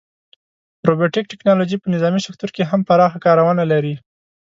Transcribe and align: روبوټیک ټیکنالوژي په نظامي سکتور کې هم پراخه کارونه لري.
روبوټیک 0.87 1.25
ټیکنالوژي 1.31 1.77
په 1.79 1.87
نظامي 1.95 2.19
سکتور 2.27 2.49
کې 2.55 2.63
هم 2.71 2.81
پراخه 2.87 3.19
کارونه 3.25 3.63
لري. 3.71 3.95